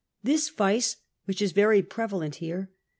This 0.23 0.49
vice, 0.49 0.97
which 1.25 1.43
is 1.43 1.51
very 1.51 1.83
prevalent 1.83 2.33
here. 2.37 2.71